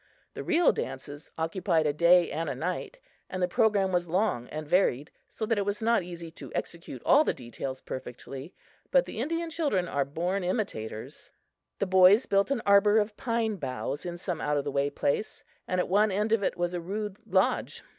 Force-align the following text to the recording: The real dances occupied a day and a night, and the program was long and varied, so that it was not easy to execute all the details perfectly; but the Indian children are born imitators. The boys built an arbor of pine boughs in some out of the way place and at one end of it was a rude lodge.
The 0.33 0.43
real 0.43 0.71
dances 0.71 1.29
occupied 1.37 1.85
a 1.85 1.93
day 1.93 2.31
and 2.31 2.49
a 2.49 2.55
night, 2.55 2.97
and 3.29 3.39
the 3.39 3.47
program 3.47 3.91
was 3.91 4.07
long 4.07 4.47
and 4.49 4.67
varied, 4.67 5.11
so 5.29 5.45
that 5.45 5.59
it 5.59 5.63
was 5.63 5.79
not 5.79 6.01
easy 6.01 6.31
to 6.31 6.51
execute 6.55 7.03
all 7.05 7.23
the 7.23 7.35
details 7.35 7.81
perfectly; 7.81 8.51
but 8.89 9.05
the 9.05 9.19
Indian 9.21 9.51
children 9.51 9.87
are 9.87 10.03
born 10.03 10.43
imitators. 10.43 11.29
The 11.77 11.85
boys 11.85 12.25
built 12.25 12.49
an 12.49 12.63
arbor 12.65 12.97
of 12.97 13.15
pine 13.15 13.57
boughs 13.57 14.03
in 14.03 14.17
some 14.17 14.41
out 14.41 14.57
of 14.57 14.63
the 14.63 14.71
way 14.71 14.89
place 14.89 15.43
and 15.67 15.79
at 15.79 15.87
one 15.87 16.09
end 16.09 16.31
of 16.31 16.41
it 16.41 16.57
was 16.57 16.73
a 16.73 16.81
rude 16.81 17.17
lodge. 17.27 17.83